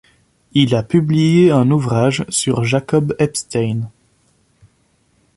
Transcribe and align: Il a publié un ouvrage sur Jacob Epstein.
Il 0.53 0.73
a 0.73 0.81
publié 0.81 1.51
un 1.51 1.69
ouvrage 1.69 2.25
sur 2.29 2.63
Jacob 2.63 3.15
Epstein. 3.19 3.91